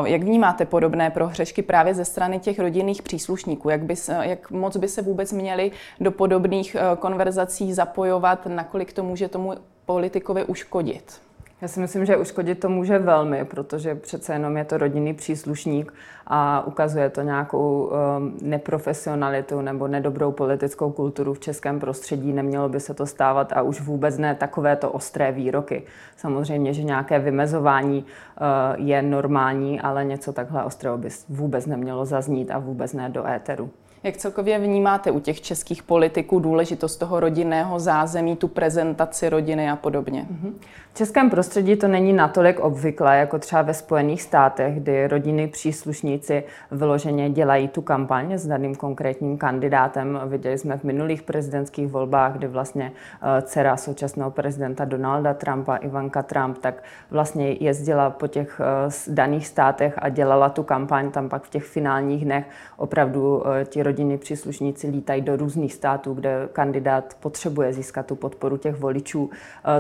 Jak 0.06 0.24
vnímáte 0.24 0.66
podobné 0.66 1.10
prohřešky 1.10 1.62
právě 1.62 1.94
ze 1.94 2.06
strany 2.06 2.40
těch 2.40 2.60
rodinných 2.60 3.02
příslušníků? 3.02 3.70
Jak, 3.70 3.84
by, 3.84 3.96
jak 4.22 4.52
moc 4.52 4.78
by 4.78 4.88
se 4.88 5.02
vůbec 5.02 5.32
měli 5.32 5.72
do 6.00 6.12
podobných 6.12 6.76
e, 6.76 6.80
konverzací 6.96 7.74
zapojovat? 7.74 8.46
Nakolik 8.46 8.94
to 8.94 9.04
může 9.04 9.28
tomu 9.28 9.54
politikovi 9.86 10.44
uškodit? 10.44 11.29
Já 11.62 11.68
si 11.68 11.80
myslím, 11.80 12.06
že 12.06 12.18
uškodit 12.18 12.60
to 12.60 12.70
může 12.70 13.00
velmi, 13.00 13.46
protože 13.46 13.96
přece 13.96 14.34
jenom 14.34 14.58
je 14.58 14.66
to 14.66 14.78
rodinný 14.78 15.14
příslušník 15.14 15.94
a 16.28 16.68
ukazuje 16.68 17.10
to 17.10 17.22
nějakou 17.22 17.84
um, 17.84 18.38
neprofesionalitu 18.42 19.62
nebo 19.62 19.88
nedobrou 19.88 20.32
politickou 20.32 20.92
kulturu 20.92 21.34
v 21.34 21.40
českém 21.40 21.80
prostředí. 21.80 22.34
Nemělo 22.34 22.70
by 22.70 22.80
se 22.80 22.94
to 22.94 23.06
stávat 23.06 23.54
a 23.54 23.62
už 23.62 23.82
vůbec 23.82 24.18
ne 24.18 24.36
takovéto 24.36 24.92
ostré 24.92 25.32
výroky. 25.32 25.84
Samozřejmě, 26.18 26.74
že 26.74 26.84
nějaké 26.84 27.20
vymezování 27.20 28.06
uh, 28.06 28.86
je 28.88 29.02
normální, 29.02 29.82
ale 29.82 30.06
něco 30.06 30.34
takhle 30.34 30.64
ostrého 30.64 30.98
by 30.98 31.10
vůbec 31.30 31.66
nemělo 31.66 32.06
zaznít 32.06 32.52
a 32.52 32.60
vůbec 32.60 32.94
ne 32.94 33.10
do 33.10 33.28
éteru. 33.28 33.70
Jak 34.04 34.18
celkově 34.18 34.60
vnímáte 34.60 35.12
u 35.12 35.20
těch 35.20 35.42
českých 35.42 35.84
politiků 35.84 36.40
důležitost 36.40 36.98
toho 36.98 37.20
rodinného 37.20 37.80
zázemí, 37.80 38.36
tu 38.36 38.48
prezentaci 38.48 39.30
rodiny 39.30 39.70
a 39.70 39.76
podobně? 39.76 40.26
Mhm. 40.30 40.60
Českém 41.00 41.30
prostředí 41.30 41.76
to 41.76 41.88
není 41.88 42.14
natolik 42.14 42.60
obvyklé, 42.60 43.18
jako 43.18 43.40
třeba 43.40 43.62
ve 43.62 43.74
Spojených 43.74 44.22
státech, 44.22 44.80
kdy 44.80 45.08
rodiny 45.08 45.48
příslušníci 45.48 46.44
vyloženě 46.72 47.30
dělají 47.30 47.68
tu 47.68 47.82
kampaň 47.82 48.34
s 48.34 48.48
daným 48.48 48.76
konkrétním 48.76 49.38
kandidátem. 49.38 50.20
Viděli 50.26 50.58
jsme 50.58 50.78
v 50.78 50.84
minulých 50.84 51.24
prezidentských 51.24 51.88
volbách, 51.88 52.34
kdy 52.34 52.48
vlastně 52.48 52.92
eh, 53.22 53.42
dcera 53.42 53.78
současného 53.78 54.32
prezidenta 54.32 54.86
Donalda 54.86 55.34
Trumpa, 55.34 55.76
Ivanka 55.76 56.24
Trump, 56.24 56.58
tak 56.58 56.84
vlastně 57.12 57.52
jezdila 57.60 58.10
po 58.10 58.28
těch 58.28 58.62
eh, 58.64 59.14
daných 59.14 59.48
státech 59.48 59.94
a 59.98 60.10
dělala 60.10 60.50
tu 60.50 60.64
kampaň. 60.64 61.12
Tam 61.12 61.30
pak 61.30 61.44
v 61.44 61.50
těch 61.50 61.64
finálních 61.64 62.26
dnech 62.26 62.46
opravdu 62.78 63.44
eh, 63.48 63.66
ti 63.66 63.84
rodinní 63.84 64.18
příslušníci 64.18 64.88
lítají 64.88 65.22
do 65.22 65.36
různých 65.36 65.74
států, 65.74 66.14
kde 66.14 66.50
kandidát 66.54 67.14
potřebuje 67.20 67.74
získat 67.74 68.06
tu 68.06 68.16
podporu 68.16 68.58
těch 68.58 68.76
voličů. 68.76 69.30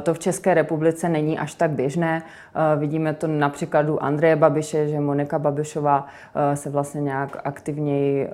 To 0.03 0.13
v 0.13 0.19
České 0.19 0.53
republice 0.53 1.08
není 1.09 1.39
až 1.39 1.53
tak 1.53 1.71
běžné. 1.71 2.23
Vidíme 2.77 3.13
to 3.13 3.27
na 3.27 3.49
příkladu 3.49 4.03
Andreje 4.03 4.35
Babiše, 4.35 4.87
že 4.87 4.99
Monika 4.99 5.39
Babišová 5.39 6.07
se 6.53 6.69
vlastně 6.69 7.01
nějak 7.01 7.37
aktivněji 7.43 8.29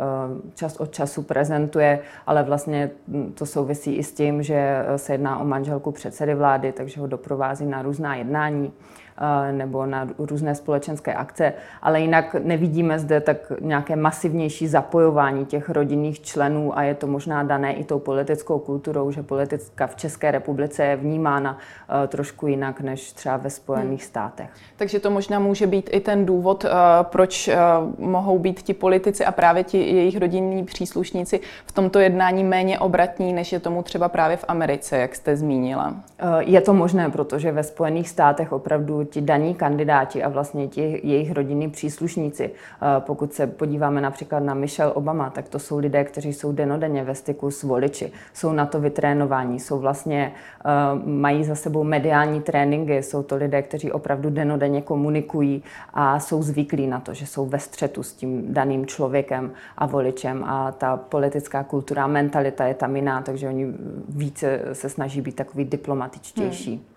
čas 0.53 0.77
od 0.77 0.91
času 0.91 1.24
prezentuje, 1.24 2.00
ale 2.27 2.44
vlastně 2.44 2.89
to 3.34 3.46
souvisí 3.46 3.96
i 3.96 4.03
s 4.03 4.13
tím, 4.13 4.44
že 4.44 4.86
se 4.96 5.13
jedná 5.13 5.39
o 5.39 5.46
manželku 5.46 5.91
předsedy 5.91 6.36
vlády, 6.36 6.72
takže 6.72 7.01
ho 7.01 7.08
doprovází 7.08 7.65
na 7.65 7.82
různá 7.82 8.15
jednání. 8.15 8.74
Eh, 9.17 9.51
nebo 9.51 9.86
na 9.86 10.07
různé 10.17 10.55
společenské 10.55 11.13
akce, 11.13 11.53
ale 11.81 12.01
jinak 12.01 12.36
nevidíme 12.43 13.00
zde 13.00 13.22
tak 13.22 13.38
nějaké 13.62 13.95
masivnější 13.95 14.67
zapojování 14.67 15.45
těch 15.45 15.69
rodinných 15.69 16.22
členů 16.22 16.77
a 16.77 16.84
je 16.84 16.95
to 16.95 17.07
možná 17.07 17.43
dané 17.43 17.74
i 17.74 17.84
tou 17.84 18.00
politickou 18.00 18.60
kulturou, 18.60 19.12
že 19.12 19.24
politická 19.24 19.88
v 19.88 19.95
České 19.95 20.31
republice 20.31 20.84
je 20.84 20.95
vnímána 20.95 21.57
eh, 22.03 22.07
trošku 22.07 22.48
jinak 22.48 22.81
než 22.81 23.12
třeba 23.12 23.38
ve 23.38 23.50
Spojených 23.50 24.01
hmm. 24.01 24.07
státech. 24.07 24.50
Takže 24.75 25.00
to 25.00 25.12
možná 25.12 25.39
může 25.39 25.67
být 25.67 25.89
i 25.93 26.00
ten 26.00 26.25
důvod, 26.25 26.65
eh, 26.65 26.69
proč 27.03 27.50
mohou 27.98 28.39
být 28.39 28.62
ti 28.62 28.74
politici 28.74 29.25
a 29.25 29.31
právě 29.31 29.63
ti 29.63 29.77
jejich 29.77 30.17
rodinní 30.17 30.63
příslušníci 30.63 31.39
v 31.65 31.72
tomto 31.72 32.00
jednání 32.00 32.43
méně 32.43 32.79
obratní, 32.79 33.34
než 33.34 33.51
je 33.51 33.60
tomu 33.60 33.84
třeba 33.84 34.10
právě 34.10 34.38
v 34.38 34.45
Americe, 34.48 34.98
jak 34.98 35.15
jste 35.15 35.38
zmínila. 35.38 35.95
Je 36.39 36.62
to 36.62 36.74
možné, 36.74 37.10
protože 37.10 37.51
ve 37.51 37.63
Spojených 37.63 38.10
státech 38.10 38.51
opravdu 38.51 39.04
ti 39.05 39.21
daní 39.21 39.55
kandidáti 39.55 40.24
a 40.24 40.29
vlastně 40.29 40.67
ti 40.67 41.01
jejich 41.03 41.31
rodinní 41.31 41.69
příslušníci. 41.69 42.43
Eh, 42.45 42.85
pokud 43.00 43.33
se 43.33 43.47
podíváme 43.47 44.01
například 44.01 44.39
na 44.39 44.53
Michelle 44.53 44.93
Obama, 44.93 45.29
tak 45.29 45.50
to 45.50 45.59
jsou 45.59 45.77
lidé, 45.77 46.03
kteří 46.03 46.33
jsou 46.33 46.51
denodenně 46.51 47.03
ve 47.03 47.15
styku 47.15 47.51
s 47.51 47.63
voliči, 47.63 48.12
jsou 48.33 48.51
na 48.51 48.65
to 48.65 48.79
vytrénováni, 48.79 49.59
jsou 49.59 49.79
vlastně, 49.79 50.31
eh, 50.65 50.69
mají 51.05 51.43
za 51.43 51.55
sebou 51.55 51.83
mediální 51.83 52.41
tréninky, 52.41 53.03
jsou 53.03 53.24
to 53.24 53.35
lidé, 53.35 53.62
kteří 53.62 53.91
opravdu 53.91 54.29
denodenně 54.29 54.81
komunikují 54.81 55.63
a 55.93 56.19
jsou 56.19 56.43
zvyklí 56.43 56.88
na 56.88 57.00
to, 57.00 57.13
že 57.13 57.27
jsou 57.27 57.45
ve 57.45 57.59
střetu 57.59 58.03
s 58.03 58.13
tím 58.13 58.53
daným 58.53 58.85
člověkem 58.85 59.51
a 59.77 59.85
voličem 59.85 60.43
a 60.43 60.71
ta 60.71 60.97
politická 60.97 61.63
kultura 61.63 62.07
mentalita 62.07 62.65
je 62.65 62.74
tam 62.74 62.95
jiná, 62.95 63.21
takže 63.21 63.47
oni 63.47 63.74
více 64.09 64.59
se 64.74 64.89
snaží 64.89 65.21
být 65.21 65.35
takový 65.35 65.65
diplomatičtější. 65.65 66.75
Hmm. 66.75 66.94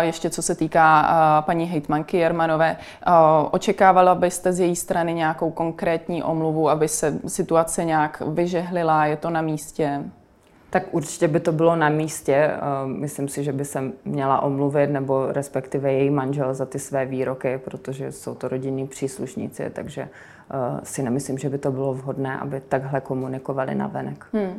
Ještě 0.00 0.30
co 0.30 0.42
se 0.42 0.54
týká 0.54 1.42
paní 1.46 1.64
hejtmanky 1.66 2.16
Jermanové, 2.16 2.76
očekávala 3.50 4.14
byste 4.14 4.52
z 4.52 4.60
její 4.60 4.76
strany 4.76 5.14
nějakou 5.14 5.50
konkrétní 5.50 6.22
omluvu, 6.22 6.70
aby 6.70 6.88
se 6.88 7.18
situace 7.26 7.84
nějak 7.84 8.22
vyžehlila? 8.26 9.06
Je 9.06 9.16
to 9.16 9.30
na 9.30 9.42
místě? 9.42 10.02
Tak 10.70 10.82
určitě 10.90 11.28
by 11.28 11.40
to 11.40 11.52
bylo 11.52 11.76
na 11.76 11.88
místě. 11.88 12.50
Myslím 12.86 13.28
si, 13.28 13.44
že 13.44 13.52
by 13.52 13.64
se 13.64 13.82
měla 14.04 14.42
omluvit, 14.42 14.86
nebo 14.90 15.32
respektive 15.32 15.92
její 15.92 16.10
manžel 16.10 16.54
za 16.54 16.66
ty 16.66 16.78
své 16.78 17.06
výroky, 17.06 17.58
protože 17.58 18.12
jsou 18.12 18.34
to 18.34 18.48
rodinní 18.48 18.86
příslušníci, 18.86 19.70
takže 19.72 20.08
Eh, 20.08 20.37
si 20.82 21.02
nemyslím, 21.02 21.38
že 21.38 21.48
by 21.50 21.58
to 21.58 21.72
bylo 21.72 21.94
vhodné, 21.94 22.38
aby 22.38 22.60
takhle 22.60 23.00
komunikovali 23.00 23.74
na 23.74 23.86
venek. 23.86 24.26
Hmm. 24.32 24.42
Uh, 24.44 24.54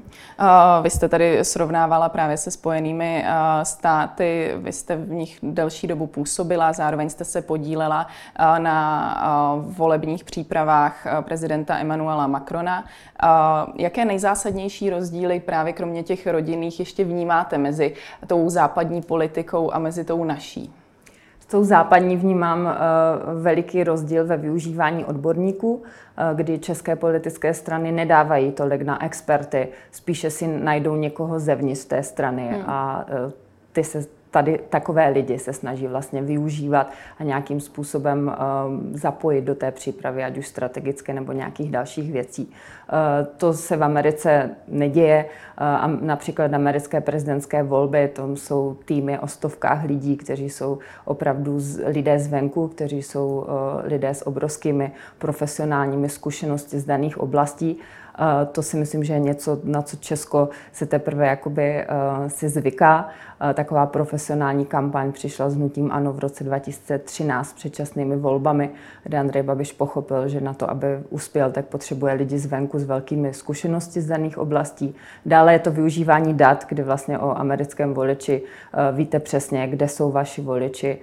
vy 0.84 0.90
jste 0.90 1.10
tady 1.10 1.44
srovnávala 1.44 2.10
právě 2.10 2.38
se 2.38 2.52
spojenými 2.52 3.24
uh, 3.24 3.64
státy, 3.64 4.54
vy 4.58 4.72
jste 4.72 4.96
v 4.96 5.10
nich 5.10 5.40
delší 5.44 5.88
dobu 5.88 6.08
působila, 6.08 6.74
zároveň 6.74 7.10
jste 7.10 7.26
se 7.26 7.42
podílela 7.42 8.08
na 8.58 9.56
volebních 9.62 10.24
přípravách 10.24 11.08
prezidenta 11.22 11.78
Emmanuela 11.78 12.28
Macrona. 12.28 12.84
Jaké 13.76 14.06
nejzásadnější 14.06 14.90
rozdíly 14.90 15.40
právě 15.40 15.74
kromě 15.74 16.04
těch 16.04 16.28
rodinných 16.28 16.80
ještě 16.80 17.04
vnímáte 17.04 17.58
mezi 17.58 17.94
tou 18.28 18.50
západní 18.50 19.02
politikou 19.02 19.74
a 19.74 19.80
mezi 19.80 20.04
tou 20.04 20.24
naší? 20.24 20.74
Tou 21.52 21.64
západní 21.64 22.18
vnímám 22.18 22.66
uh, 22.66 23.42
veliký 23.42 23.84
rozdíl 23.84 24.26
ve 24.26 24.38
využívání 24.38 25.06
odborníků, 25.06 25.74
uh, 25.74 25.84
kdy 26.34 26.60
české 26.60 26.96
politické 26.96 27.54
strany 27.54 27.92
nedávají 27.92 28.52
tolik 28.52 28.82
na 28.82 29.06
experty, 29.06 29.68
spíše 29.92 30.30
si 30.30 30.48
najdou 30.48 30.96
někoho 30.96 31.40
zevnitř 31.40 31.86
té 31.86 32.04
strany 32.04 32.48
hmm. 32.48 32.64
a 32.68 33.06
uh, 33.26 33.32
ty 33.72 33.84
se 33.84 34.06
tady 34.32 34.60
takové 34.70 35.10
lidi 35.10 35.40
se 35.40 35.54
snaží 35.54 35.88
vlastně 35.88 36.22
využívat 36.22 36.92
a 37.20 37.24
nějakým 37.24 37.60
způsobem 37.60 38.36
zapojit 38.94 39.42
do 39.42 39.56
té 39.56 39.72
přípravy, 39.72 40.24
ať 40.24 40.38
už 40.38 40.48
strategické 40.48 41.14
nebo 41.14 41.32
nějakých 41.32 41.72
dalších 41.72 42.12
věcí. 42.12 42.52
Uh, 42.92 43.28
to 43.38 43.54
se 43.54 43.78
v 43.78 43.84
Americe 43.84 44.50
neděje. 44.68 45.26
Uh, 45.26 46.02
například 46.02 46.54
americké 46.54 47.02
prezidentské 47.02 47.64
volby, 47.64 48.08
tam 48.08 48.36
jsou 48.36 48.78
týmy 48.86 49.20
o 49.20 49.28
stovkách 49.28 49.84
lidí, 49.84 50.18
kteří 50.18 50.50
jsou 50.50 50.78
opravdu 51.06 51.60
z, 51.60 51.82
lidé 51.86 52.20
zvenku, 52.20 52.68
kteří 52.68 53.04
jsou 53.04 53.46
lidé 53.84 54.10
s 54.10 54.28
obrovskými 54.28 54.92
profesionálními 55.18 56.10
zkušenosti 56.10 56.80
z 56.80 56.86
daných 56.86 57.18
oblastí. 57.18 57.78
To 58.52 58.64
si 58.64 58.78
myslím, 58.78 59.04
že 59.04 59.14
je 59.14 59.20
něco, 59.20 59.60
na 59.64 59.82
co 59.82 59.98
Česko 59.98 60.50
se 60.72 60.86
teprve 60.86 61.28
jakoby 61.28 61.86
si 62.28 62.50
zvyká. 62.50 63.10
Taková 63.54 63.86
profesionální 63.86 64.66
kampaň 64.66 65.12
přišla 65.12 65.50
s 65.50 65.56
hnutím 65.56 65.92
ANO 65.92 66.14
v 66.14 66.20
roce 66.20 66.44
2013 66.44 67.54
předčasnými 67.54 68.18
volbami, 68.18 68.70
kde 69.04 69.18
Andrej 69.18 69.44
Babiš 69.44 69.72
pochopil, 69.72 70.28
že 70.28 70.42
na 70.42 70.54
to, 70.54 70.70
aby 70.70 70.88
uspěl, 71.10 71.52
tak 71.52 71.66
potřebuje 71.66 72.14
lidi 72.14 72.38
zvenku 72.40 72.79
s 72.80 72.86
velkými 72.86 73.34
zkušenosti 73.34 74.02
z 74.02 74.08
daných 74.08 74.38
oblastí. 74.38 74.96
Dále 75.26 75.54
je 75.54 75.60
to 75.60 75.72
využívání 75.72 76.34
dat, 76.34 76.66
kdy 76.70 76.84
vlastně 76.84 77.20
o 77.20 77.38
americkém 77.38 77.94
voliči 77.94 78.42
víte 78.92 79.20
přesně, 79.20 79.68
kde 79.68 79.88
jsou 79.88 80.12
vaši 80.12 80.42
voliči, 80.42 80.98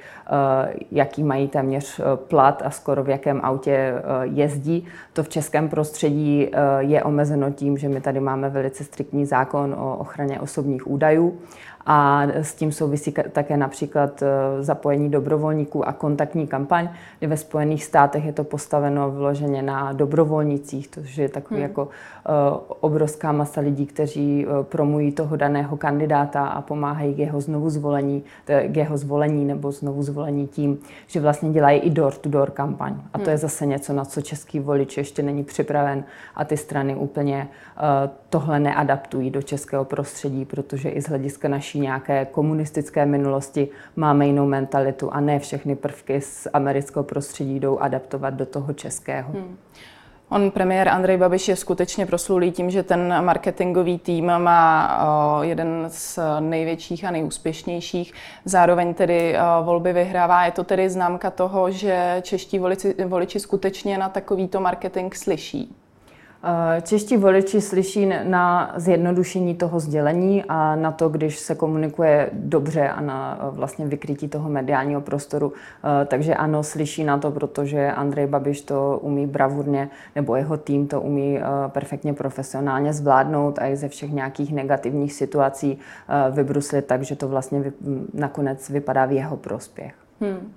jaký 0.93 1.23
mají 1.23 1.49
téměř 1.49 2.01
plat 2.15 2.63
a 2.65 2.71
skoro 2.71 3.05
v 3.05 3.09
jakém 3.09 3.41
autě 3.43 3.95
jezdí. 4.23 4.87
To 5.13 5.23
v 5.23 5.29
českém 5.29 5.69
prostředí 5.69 6.51
je 6.79 7.03
omezeno 7.03 7.51
tím, 7.51 7.79
že 7.79 7.89
my 7.89 8.01
tady 8.01 8.21
máme 8.21 8.49
velice 8.49 8.85
striktní 8.85 9.27
zákon 9.27 9.75
o 9.79 9.97
ochraně 9.97 10.41
osobních 10.41 10.91
údajů 10.91 11.39
a 11.87 12.23
s 12.33 12.55
tím 12.55 12.73
souvisí 12.73 13.15
také 13.33 13.57
například 13.57 14.23
e, 14.23 14.27
zapojení 14.63 15.11
dobrovolníků 15.11 15.89
a 15.89 15.93
kontaktní 15.93 16.47
kampaň, 16.47 16.89
kdy 17.19 17.27
ve 17.27 17.37
Spojených 17.37 17.85
státech 17.85 18.25
je 18.25 18.33
to 18.33 18.45
postaveno 18.45 19.11
vloženě 19.11 19.63
na 19.63 19.93
dobrovolnicích, 19.93 20.89
to 20.89 21.01
je 21.17 21.29
takový 21.29 21.61
hmm. 21.61 21.69
jako 21.69 21.89
e, 21.89 22.31
obrovská 22.81 23.33
masa 23.33 23.61
lidí, 23.61 23.87
kteří 23.87 24.47
e, 24.47 24.65
promují 24.65 25.13
toho 25.13 25.37
daného 25.37 25.77
kandidáta 25.77 26.47
a 26.47 26.63
pomáhají 26.63 27.15
k 27.15 27.19
jeho 27.19 27.41
znovu 27.41 27.71
zvolení, 27.71 28.23
k 28.69 28.77
jeho 28.77 28.97
zvolení 28.97 29.45
nebo 29.45 29.73
znovu 29.73 30.03
zvolení 30.03 30.47
tím, 30.47 30.79
že 31.07 31.21
vlastně 31.21 31.51
dělají 31.51 31.81
i 31.81 31.91
door-to-door 31.91 32.51
kampaň. 32.51 32.95
A 33.15 33.19
to 33.19 33.25
hmm. 33.25 33.33
je 33.33 33.39
zase 33.39 33.67
něco, 33.67 33.93
na 33.93 34.05
co 34.05 34.23
český 34.23 34.61
volič 34.61 34.97
ještě 34.97 35.23
není 35.23 35.45
připraven 35.45 36.05
a 36.35 36.45
ty 36.45 36.57
strany 36.57 36.95
úplně 36.95 37.49
tohle 38.31 38.61
neadaptují 38.61 39.31
do 39.31 39.43
českého 39.43 39.85
prostředí, 39.85 40.45
protože 40.45 40.89
i 40.89 41.03
z 41.03 41.09
hlediska 41.09 41.49
naší 41.49 41.76
naší 41.77 41.81
nějaké 41.81 42.25
komunistické 42.25 43.07
minulosti 43.07 43.69
máme 43.97 44.27
jinou 44.27 44.47
mentalitu 44.47 45.11
a 45.13 45.21
ne 45.21 45.39
všechny 45.39 45.77
prvky 45.77 46.21
z 46.21 46.49
amerického 46.53 47.05
prostředí 47.05 47.61
jdou 47.61 47.79
adaptovat 47.79 48.35
do 48.35 48.47
toho 48.47 48.73
českého. 48.73 49.33
Hmm. 49.33 49.57
On, 50.29 50.51
premiér 50.51 50.89
Andrej 50.89 51.17
Babiš, 51.17 51.49
je 51.49 51.57
skutečně 51.57 52.07
proslulý 52.07 52.51
tím, 52.53 52.71
že 52.71 52.83
ten 52.83 53.25
marketingový 53.25 53.99
tým 53.99 54.27
má 54.39 55.41
jeden 55.43 55.85
z 55.89 56.19
největších 56.41 57.05
a 57.05 57.11
nejúspěšnějších. 57.11 58.13
Zároveň 58.45 58.95
tedy 58.95 59.37
volby 59.63 59.93
vyhrává. 59.93 60.45
Je 60.45 60.53
to 60.53 60.65
tedy 60.65 60.91
známka 60.91 61.31
toho, 61.31 61.71
že 61.71 62.19
čeští 62.23 62.59
voliči, 62.59 62.95
voliči 63.07 63.41
skutečně 63.41 63.99
na 63.99 64.09
takovýto 64.09 64.61
marketing 64.61 65.15
slyší? 65.15 65.77
Eh, 66.49 66.81
čeští 66.81 67.17
voliči 67.17 67.61
slyší 67.61 68.07
na 68.23 68.73
zjednodušení 68.77 69.55
toho 69.55 69.81
sdělení 69.81 70.45
a 70.49 70.77
na 70.77 70.93
to, 70.93 71.09
když 71.09 71.39
se 71.39 71.55
komunikuje 71.55 72.31
dobře 72.33 72.89
a 72.89 73.01
na 73.01 73.39
eh, 73.41 73.51
vlastně 73.51 73.87
vykrytí 73.87 74.29
toho 74.29 74.51
mediálního 74.51 75.01
prostoru. 75.01 75.53
Eh, 75.53 76.05
takže 76.05 76.35
ano, 76.35 76.63
slyší 76.63 77.05
na 77.05 77.19
to, 77.19 77.31
protože 77.31 77.93
Andrej 77.93 78.27
Babiš 78.27 78.61
to 78.61 78.99
umí 79.03 79.27
bravurně, 79.27 79.89
nebo 80.15 80.37
jeho 80.37 80.57
tým 80.57 80.87
to 80.87 81.01
umí 81.01 81.41
perfektně 81.69 82.13
profesionálně 82.13 82.93
zvládnout 82.93 83.59
a 83.59 83.67
i 83.67 83.77
ze 83.77 83.89
všech 83.89 84.13
nějakých 84.13 84.53
negativních 84.53 85.13
situací 85.13 85.79
vybruslit 86.31 86.87
tak, 86.87 87.03
že 87.03 87.17
to 87.17 87.29
vlastně 87.29 87.73
nakonec 88.15 88.71
vypadá 88.71 89.05
v 89.05 89.13
jeho 89.13 89.37
prospěch. 89.37 90.06
Hmm. 90.21 90.55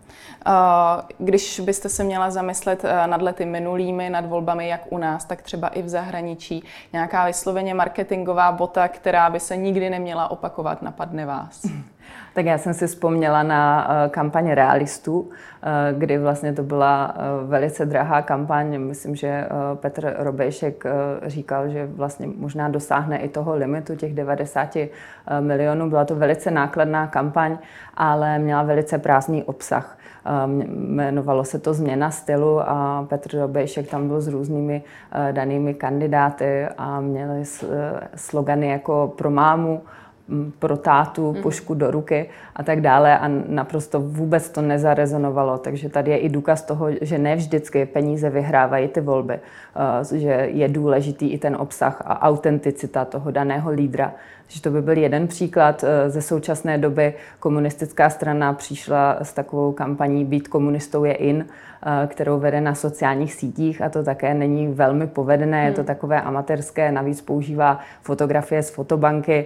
Když 1.18 1.60
byste 1.60 1.90
se 1.90 2.04
měla 2.04 2.32
zamyslet 2.32 2.86
eh, 2.86 3.08
nad 3.08 3.22
lety 3.22 3.46
minulými, 3.46 4.10
nad 4.10 4.26
volbami 4.26 4.68
jak 4.68 4.82
u 4.90 4.98
nás, 4.98 5.26
tak 5.26 5.42
třeba 5.42 5.68
i 5.68 5.82
v 5.82 5.90
zahraničí, 5.90 6.64
nějaká 6.94 7.26
vysloveně 7.26 7.74
marketingová 7.74 8.52
bota, 8.52 8.88
která 8.88 9.30
by 9.30 9.40
se 9.40 9.58
nikdy 9.58 9.90
neměla 9.90 10.32
opakovat, 10.32 10.82
napadne 10.82 11.26
vás? 11.26 11.62
Tak 12.34 12.46
já 12.46 12.58
jsem 12.58 12.74
si 12.74 12.88
vzpomněla 12.88 13.44
na 13.44 13.88
uh, 13.88 14.12
kampaň 14.12 14.52
realistů, 14.52 15.20
uh, 15.20 15.30
kdy 15.98 16.18
vlastně 16.18 16.54
to 16.54 16.64
byla 16.64 17.16
uh, 17.16 17.50
velice 17.50 17.86
drahá 17.86 18.22
kampaň. 18.22 18.80
Myslím, 18.82 19.16
že 19.16 19.48
Petr 19.76 20.16
Robejšek 20.18 20.84
říkal, 21.26 21.70
že 21.70 21.86
vlastně 21.86 22.28
možná 22.38 22.70
dosáhne 22.70 23.18
i 23.18 23.30
toho 23.30 23.56
limitu 23.56 23.96
těch 23.96 24.14
90 24.14 24.78
milionů. 25.40 25.90
Byla 25.90 26.06
to 26.06 26.16
velice 26.16 26.52
nákladná 26.52 27.08
kampaň, 27.08 27.58
ale 27.94 28.40
měla 28.40 28.64
velice 28.64 28.98
prázdný 28.98 29.44
obsah. 29.44 29.98
Jmenovalo 30.46 31.44
se 31.44 31.60
to 31.60 31.74
Změna 31.74 32.12
stylu 32.12 32.62
a 32.62 33.06
Petr 33.10 33.38
Robejšek 33.38 33.90
tam 33.90 34.08
byl 34.08 34.22
s 34.22 34.28
různými 34.28 34.84
danými 35.32 35.74
kandidáty 35.74 36.68
a 36.78 37.00
měli 37.00 37.44
slogany 38.16 38.70
jako 38.70 39.14
pro 39.18 39.30
mámu, 39.30 39.82
pro 40.60 40.78
tátu, 40.78 41.34
mhm. 41.34 41.42
pušku 41.42 41.74
do 41.74 41.92
ruky 41.92 42.30
a 42.56 42.64
tak 42.64 42.82
dále 42.82 43.20
a 43.20 43.28
naprosto 43.48 44.00
vůbec 44.00 44.50
to 44.50 44.62
nezarezonovalo. 44.62 45.58
Takže 45.58 45.90
tady 45.90 46.12
je 46.12 46.18
i 46.18 46.30
důkaz 46.30 46.62
toho, 46.62 46.88
že 47.02 47.18
ne 47.18 47.36
vždycky 47.36 47.86
peníze 47.86 48.30
vyhrávají 48.30 48.88
ty 48.88 49.02
volby, 49.02 49.40
že 50.14 50.50
je 50.52 50.68
důležitý 50.68 51.28
i 51.28 51.38
ten 51.38 51.56
obsah 51.56 52.02
a 52.06 52.22
autenticita 52.22 53.06
toho 53.06 53.32
daného 53.32 53.72
lídra. 53.72 54.14
Takže 54.50 54.62
to 54.62 54.70
by 54.70 54.82
byl 54.82 54.98
jeden 54.98 55.28
příklad. 55.28 55.84
E, 55.84 56.10
ze 56.10 56.22
současné 56.22 56.78
doby 56.78 57.14
komunistická 57.40 58.10
strana 58.10 58.54
přišla 58.54 59.18
s 59.22 59.34
takovou 59.34 59.72
kampaní 59.72 60.26
Být 60.26 60.48
komunistou 60.48 61.04
je 61.04 61.14
in, 61.14 61.46
e, 62.04 62.08
kterou 62.08 62.40
vede 62.40 62.62
na 62.62 62.76
sociálních 62.76 63.34
sítích 63.34 63.82
a 63.82 63.90
to 63.90 64.04
také 64.04 64.34
není 64.34 64.68
velmi 64.68 65.08
povedené, 65.08 65.66
je 65.66 65.72
to 65.72 65.82
hmm. 65.82 65.88
takové 65.88 66.22
amatérské, 66.22 66.92
navíc 66.92 67.22
používá 67.22 67.80
fotografie 68.02 68.64
z 68.64 68.70
fotobanky 68.70 69.38
e, 69.40 69.46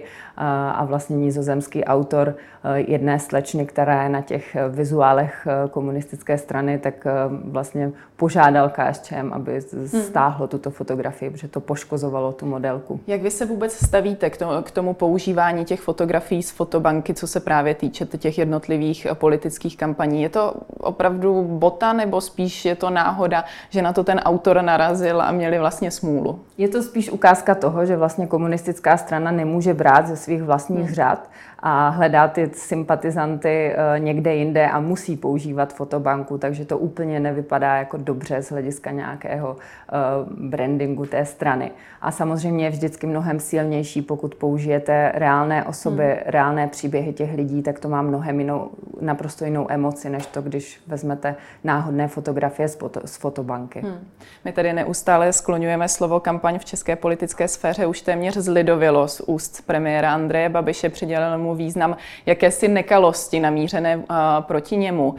a 0.72 0.84
vlastně 0.84 1.16
nizozemský 1.16 1.84
autor 1.84 2.34
jedné 2.74 3.18
slečny, 3.18 3.66
která 3.66 4.02
je 4.02 4.08
na 4.08 4.20
těch 4.20 4.56
vizuálech 4.68 5.48
komunistické 5.70 6.38
strany, 6.38 6.78
tak 6.78 7.06
vlastně 7.44 7.92
požádal 8.16 8.70
KSČM, 8.70 9.32
aby 9.32 9.60
hmm. 9.72 9.86
stáhlo 9.88 10.46
tuto 10.46 10.70
fotografii, 10.70 11.30
protože 11.30 11.48
to 11.48 11.60
poškozovalo 11.60 12.32
tu 12.32 12.46
modelku. 12.46 13.00
Jak 13.06 13.22
vy 13.22 13.30
se 13.30 13.46
vůbec 13.46 13.72
stavíte 13.72 14.30
k 14.30 14.36
tomu, 14.36 14.62
k 14.62 14.70
tomu 14.70 14.93
používání 14.94 15.64
těch 15.64 15.80
fotografií 15.80 16.42
z 16.42 16.50
fotobanky, 16.50 17.14
co 17.14 17.26
se 17.26 17.40
právě 17.40 17.74
týče 17.74 18.06
těch 18.06 18.38
jednotlivých 18.38 19.06
politických 19.14 19.76
kampaní? 19.76 20.22
Je 20.22 20.28
to 20.28 20.54
opravdu 20.80 21.42
bota 21.42 21.92
nebo 21.92 22.20
spíš 22.20 22.64
je 22.64 22.74
to 22.74 22.90
náhoda, 22.90 23.44
že 23.70 23.82
na 23.82 23.92
to 23.92 24.04
ten 24.04 24.18
autor 24.18 24.62
narazil 24.62 25.22
a 25.22 25.32
měli 25.32 25.58
vlastně 25.58 25.90
smůlu? 25.90 26.40
Je 26.58 26.68
to 26.68 26.82
spíš 26.82 27.10
ukázka 27.10 27.54
toho, 27.54 27.86
že 27.86 27.96
vlastně 27.96 28.26
komunistická 28.26 28.96
strana 28.96 29.30
nemůže 29.30 29.74
brát 29.74 30.06
ze 30.06 30.16
svých 30.16 30.42
vlastních 30.42 30.86
hmm. 30.86 30.94
řad 30.94 31.30
a 31.66 31.88
hledá 31.88 32.28
ty 32.28 32.50
sympatizanty 32.52 33.72
eh, 33.72 34.00
někde 34.00 34.34
jinde 34.34 34.68
a 34.68 34.80
musí 34.80 35.16
používat 35.16 35.74
fotobanku, 35.74 36.38
takže 36.38 36.64
to 36.64 36.78
úplně 36.78 37.20
nevypadá 37.20 37.76
jako 37.76 37.96
dobře 37.96 38.42
z 38.42 38.50
hlediska 38.50 38.90
nějakého 38.90 39.56
eh, 39.56 39.94
brandingu 40.30 41.06
té 41.06 41.24
strany. 41.24 41.70
A 42.00 42.10
samozřejmě 42.10 42.64
je 42.64 42.70
vždycky 42.70 43.06
mnohem 43.06 43.40
silnější, 43.40 44.02
pokud 44.02 44.34
použijete 44.34 45.12
reálné 45.14 45.64
osoby, 45.64 46.04
hmm. 46.04 46.22
reálné 46.26 46.68
příběhy 46.68 47.12
těch 47.12 47.34
lidí, 47.34 47.62
tak 47.62 47.80
to 47.80 47.88
má 47.88 48.02
mnohem 48.02 48.40
jinou, 48.40 48.70
naprosto 49.00 49.44
jinou 49.44 49.66
emoci, 49.70 50.10
než 50.10 50.26
to, 50.26 50.42
když 50.42 50.80
vezmete 50.86 51.36
náhodné 51.64 52.08
fotografie 52.08 52.68
z, 52.68 52.76
foto, 52.76 53.00
z 53.04 53.16
fotobanky. 53.16 53.80
Hmm. 53.80 53.98
My 54.44 54.52
tady 54.52 54.72
neustále 54.72 55.32
skloňujeme 55.32 55.88
slovo 55.88 56.20
kampaň 56.20 56.58
v 56.58 56.64
české 56.64 56.96
politické 56.96 57.48
sféře, 57.48 57.86
už 57.86 58.00
téměř 58.00 58.34
zlidovělo 58.34 59.08
z 59.08 59.20
úst 59.20 59.66
premiéra 59.66 60.14
Andreje 60.14 60.48
Babiše, 60.48 60.88
přidělil 60.88 61.38
mu 61.38 61.53
význam 61.54 61.96
jakési 62.26 62.68
nekalosti 62.68 63.40
namířené 63.40 63.96
uh, 63.96 64.04
proti 64.40 64.76
němu. 64.76 65.08
Uh, 65.08 65.16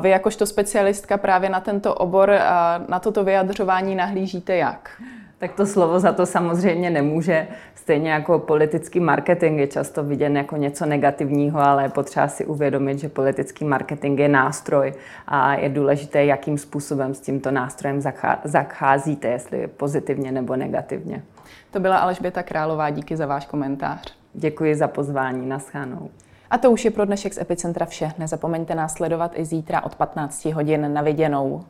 vy 0.00 0.10
jakožto 0.10 0.46
specialistka 0.46 1.16
právě 1.16 1.50
na 1.50 1.60
tento 1.60 1.94
obor, 1.94 2.30
uh, 2.30 2.88
na 2.88 2.98
toto 3.00 3.24
vyjadřování 3.24 3.94
nahlížíte 3.94 4.56
jak? 4.56 4.90
Tak 5.38 5.52
to 5.52 5.66
slovo 5.66 6.00
za 6.00 6.12
to 6.12 6.26
samozřejmě 6.26 6.90
nemůže. 6.90 7.48
Stejně 7.74 8.10
jako 8.10 8.38
politický 8.38 9.00
marketing 9.00 9.60
je 9.60 9.66
často 9.66 10.04
viděn 10.04 10.36
jako 10.36 10.56
něco 10.56 10.86
negativního, 10.86 11.60
ale 11.60 11.82
je 11.82 11.88
potřeba 11.88 12.28
si 12.28 12.46
uvědomit, 12.46 12.98
že 12.98 13.08
politický 13.08 13.64
marketing 13.64 14.20
je 14.20 14.28
nástroj 14.28 14.92
a 15.26 15.54
je 15.54 15.68
důležité, 15.68 16.24
jakým 16.24 16.58
způsobem 16.58 17.14
s 17.14 17.20
tímto 17.20 17.50
nástrojem 17.50 18.00
zacházíte, 18.44 19.28
jestli 19.28 19.66
pozitivně 19.66 20.32
nebo 20.32 20.56
negativně. 20.56 21.22
To 21.70 21.80
byla 21.80 21.96
Alžběta 21.96 22.42
Králová, 22.42 22.90
díky 22.90 23.16
za 23.16 23.26
váš 23.26 23.46
komentář. 23.46 24.23
Děkuji 24.34 24.74
za 24.74 24.88
pozvání, 24.88 25.46
naschánou. 25.46 26.10
A 26.50 26.58
to 26.58 26.70
už 26.70 26.84
je 26.84 26.90
pro 26.90 27.04
dnešek 27.04 27.34
z 27.34 27.38
Epicentra 27.38 27.86
vše. 27.86 28.12
Nezapomeňte 28.18 28.74
nás 28.74 28.94
sledovat 28.94 29.32
i 29.34 29.44
zítra 29.44 29.82
od 29.84 29.94
15 29.94 30.44
hodin 30.44 30.92
na 30.92 31.02
viděnou. 31.02 31.64